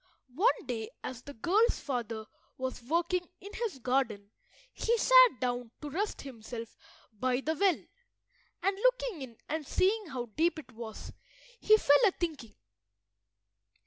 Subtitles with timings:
[0.33, 2.25] One day as the girl's father
[2.57, 4.31] was working in his garden
[4.73, 6.75] he sat down to rest himself
[7.13, 7.85] by the well,
[8.63, 11.13] and, looking in, and seeing how deep it was,
[11.59, 12.55] he fell a–thinking.